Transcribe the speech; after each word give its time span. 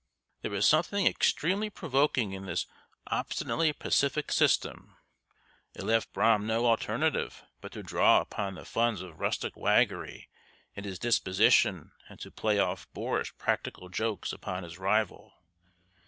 There 0.41 0.49
was 0.49 0.65
something 0.65 1.05
extremely 1.05 1.69
provoking 1.69 2.31
in 2.33 2.47
this 2.47 2.65
obstinately 3.05 3.71
pacific 3.71 4.31
system; 4.31 4.97
it 5.75 5.83
left 5.83 6.11
Brom 6.11 6.47
no 6.47 6.65
alternative 6.65 7.43
but 7.61 7.71
to 7.73 7.83
draw 7.83 8.19
upon 8.19 8.55
the 8.55 8.65
funds 8.65 9.03
of 9.03 9.19
rustic 9.19 9.55
waggery 9.55 10.31
in 10.73 10.85
his 10.85 10.97
disposition 10.97 11.91
and 12.09 12.19
to 12.19 12.31
play 12.31 12.57
off 12.57 12.91
boorish 12.93 13.37
practical 13.37 13.89
jokes 13.89 14.33
upon 14.33 14.63
his 14.63 14.79
rival. 14.79 15.35